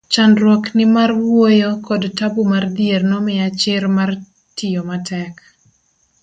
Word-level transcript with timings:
chandruok 0.13 0.63
ni 0.75 0.85
mar 0.95 1.11
wuoyo 1.25 1.69
kod 1.87 2.03
tabu 2.17 2.41
mar 2.51 2.63
dhier 2.75 3.01
nomiya 3.11 3.47
chir 3.59 3.83
mar 3.97 4.11
tiyo 4.55 4.81
matek 4.89 5.33